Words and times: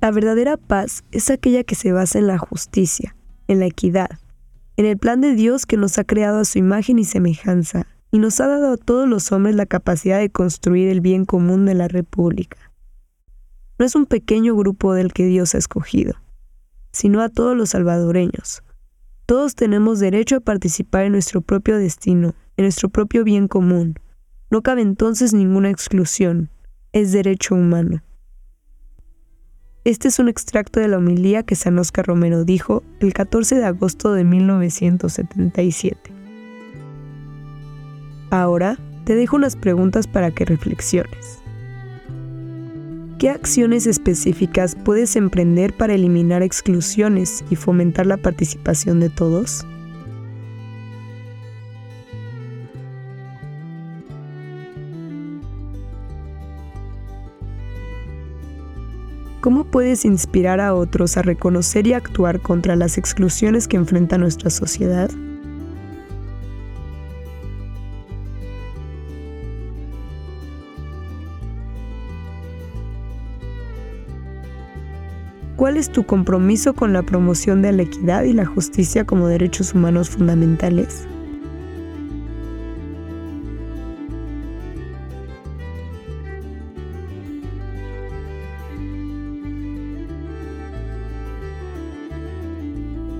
La 0.00 0.10
verdadera 0.10 0.56
paz 0.56 1.04
es 1.12 1.28
aquella 1.28 1.62
que 1.62 1.74
se 1.74 1.92
basa 1.92 2.18
en 2.18 2.26
la 2.26 2.38
justicia, 2.38 3.14
en 3.48 3.60
la 3.60 3.66
equidad, 3.66 4.08
en 4.78 4.86
el 4.86 4.96
plan 4.96 5.20
de 5.20 5.34
Dios 5.34 5.66
que 5.66 5.76
nos 5.76 5.98
ha 5.98 6.04
creado 6.04 6.38
a 6.38 6.44
su 6.46 6.58
imagen 6.58 6.98
y 6.98 7.04
semejanza 7.04 7.86
y 8.10 8.18
nos 8.18 8.40
ha 8.40 8.46
dado 8.46 8.72
a 8.72 8.76
todos 8.78 9.06
los 9.06 9.30
hombres 9.30 9.56
la 9.56 9.66
capacidad 9.66 10.18
de 10.18 10.30
construir 10.30 10.88
el 10.88 11.02
bien 11.02 11.26
común 11.26 11.66
de 11.66 11.74
la 11.74 11.86
República. 11.86 12.56
No 13.78 13.84
es 13.84 13.94
un 13.94 14.06
pequeño 14.06 14.56
grupo 14.56 14.94
del 14.94 15.12
que 15.12 15.26
Dios 15.26 15.54
ha 15.54 15.58
escogido, 15.58 16.14
sino 16.92 17.20
a 17.20 17.28
todos 17.28 17.54
los 17.54 17.70
salvadoreños. 17.70 18.62
Todos 19.26 19.54
tenemos 19.54 20.00
derecho 20.00 20.36
a 20.36 20.40
participar 20.40 21.04
en 21.04 21.12
nuestro 21.12 21.42
propio 21.42 21.76
destino, 21.76 22.34
en 22.56 22.64
nuestro 22.64 22.88
propio 22.88 23.22
bien 23.22 23.48
común. 23.48 23.96
No 24.50 24.62
cabe 24.62 24.80
entonces 24.80 25.34
ninguna 25.34 25.68
exclusión, 25.68 26.48
es 26.92 27.12
derecho 27.12 27.54
humano. 27.54 28.02
Este 29.82 30.08
es 30.08 30.18
un 30.18 30.28
extracto 30.28 30.78
de 30.78 30.88
la 30.88 30.98
homilía 30.98 31.42
que 31.42 31.54
San 31.54 31.78
Oscar 31.78 32.04
Romero 32.04 32.44
dijo 32.44 32.82
el 33.00 33.14
14 33.14 33.54
de 33.54 33.64
agosto 33.64 34.12
de 34.12 34.24
1977. 34.24 35.98
Ahora 38.28 38.76
te 39.04 39.14
dejo 39.14 39.36
unas 39.36 39.56
preguntas 39.56 40.06
para 40.06 40.32
que 40.32 40.44
reflexiones. 40.44 41.38
¿Qué 43.18 43.30
acciones 43.30 43.86
específicas 43.86 44.76
puedes 44.76 45.16
emprender 45.16 45.74
para 45.74 45.94
eliminar 45.94 46.42
exclusiones 46.42 47.42
y 47.48 47.56
fomentar 47.56 48.04
la 48.04 48.18
participación 48.18 49.00
de 49.00 49.08
todos? 49.08 49.66
¿Cómo 59.40 59.64
puedes 59.64 60.04
inspirar 60.04 60.60
a 60.60 60.74
otros 60.74 61.16
a 61.16 61.22
reconocer 61.22 61.86
y 61.86 61.94
actuar 61.94 62.40
contra 62.40 62.76
las 62.76 62.98
exclusiones 62.98 63.68
que 63.68 63.78
enfrenta 63.78 64.18
nuestra 64.18 64.50
sociedad? 64.50 65.10
¿Cuál 75.56 75.78
es 75.78 75.90
tu 75.90 76.04
compromiso 76.04 76.74
con 76.74 76.92
la 76.92 77.02
promoción 77.02 77.62
de 77.62 77.72
la 77.72 77.82
equidad 77.82 78.24
y 78.24 78.34
la 78.34 78.44
justicia 78.44 79.06
como 79.06 79.26
derechos 79.26 79.72
humanos 79.72 80.10
fundamentales? 80.10 81.06